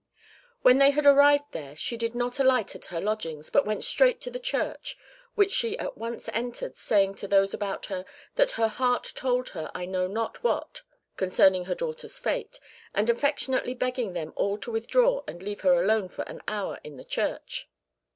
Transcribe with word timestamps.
"When 0.63 0.79
they 0.79 0.89
had 0.89 1.05
arrived 1.05 1.51
there 1.51 1.75
she 1.75 1.95
did 1.95 2.15
not 2.15 2.39
alight 2.39 2.75
at 2.75 2.87
her 2.87 2.99
lodgings, 2.99 3.51
but 3.51 3.67
went 3.67 3.83
straight 3.83 4.19
to 4.21 4.31
the 4.31 4.39
church, 4.39 4.97
which 5.35 5.51
she 5.51 5.77
at 5.77 5.95
once 5.95 6.27
entered, 6.33 6.75
saying 6.75 7.13
to 7.13 7.27
those 7.27 7.53
about 7.53 7.85
her, 7.85 8.03
that 8.33 8.53
her 8.53 8.67
heart 8.67 9.11
told 9.13 9.49
her 9.49 9.69
I 9.75 9.85
know 9.85 10.07
not 10.07 10.43
what 10.43 10.81
concerning 11.17 11.65
her 11.65 11.75
daughter's 11.75 12.17
fate, 12.17 12.59
and 12.95 13.11
affectionately 13.11 13.75
begging 13.75 14.13
them 14.13 14.33
all 14.35 14.57
to 14.61 14.71
withdraw 14.71 15.21
and 15.27 15.43
leave 15.43 15.61
her 15.61 15.79
alone 15.79 16.09
for 16.09 16.23
an 16.23 16.41
hour 16.47 16.79
in 16.83 16.97
the 16.97 17.05
church. 17.05 17.69